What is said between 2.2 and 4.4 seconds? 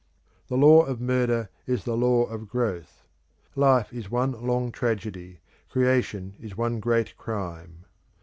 of Growth. Life is one